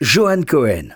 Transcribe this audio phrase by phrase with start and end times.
[0.00, 0.94] Johan Cohen.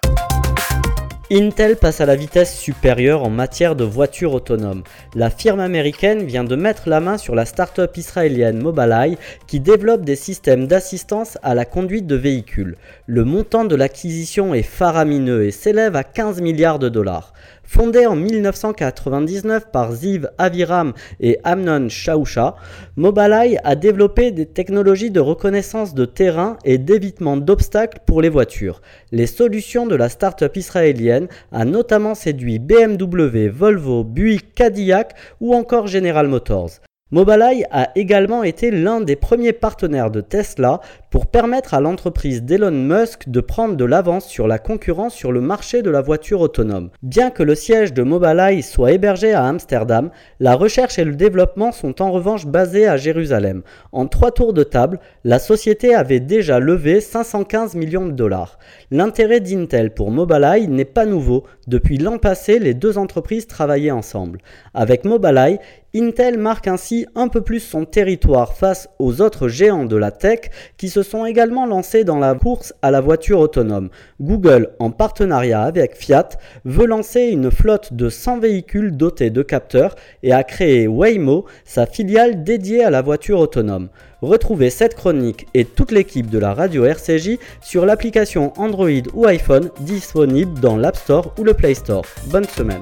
[1.30, 4.84] Intel passe à la vitesse supérieure en matière de voitures autonomes.
[5.14, 10.06] La firme américaine vient de mettre la main sur la start-up israélienne Mobileye qui développe
[10.06, 12.78] des systèmes d'assistance à la conduite de véhicules.
[13.06, 17.34] Le montant de l'acquisition est faramineux et s'élève à 15 milliards de dollars.
[17.74, 22.54] Fondée en 1999 par Ziv Aviram et Amnon Shausha,
[22.96, 28.82] Mobileye a développé des technologies de reconnaissance de terrain et d'évitement d'obstacles pour les voitures.
[29.10, 35.86] Les solutions de la start-up israélienne a notamment séduit BMW, Volvo, Buick, Cadillac ou encore
[35.86, 36.72] General Motors.
[37.12, 40.80] Mobileye a également été l'un des premiers partenaires de Tesla
[41.10, 45.42] pour permettre à l'entreprise d'Elon Musk de prendre de l'avance sur la concurrence sur le
[45.42, 46.88] marché de la voiture autonome.
[47.02, 50.08] Bien que le siège de Mobileye soit hébergé à Amsterdam,
[50.40, 53.60] la recherche et le développement sont en revanche basés à Jérusalem.
[53.92, 58.58] En trois tours de table, la société avait déjà levé 515 millions de dollars.
[58.90, 61.44] L'intérêt d'Intel pour Mobileye n'est pas nouveau.
[61.66, 64.38] Depuis l'an passé, les deux entreprises travaillaient ensemble.
[64.72, 65.58] Avec Mobileye,
[65.94, 70.50] Intel marque ainsi un peu plus son territoire face aux autres géants de la tech
[70.78, 73.90] qui se sont également lancés dans la course à la voiture autonome.
[74.18, 76.30] Google, en partenariat avec Fiat,
[76.64, 81.84] veut lancer une flotte de 100 véhicules dotés de capteurs et a créé Waymo, sa
[81.84, 83.90] filiale dédiée à la voiture autonome.
[84.22, 89.68] Retrouvez cette chronique et toute l'équipe de la radio RCJ sur l'application Android ou iPhone
[89.80, 92.06] disponible dans l'App Store ou le Play Store.
[92.30, 92.80] Bonne semaine.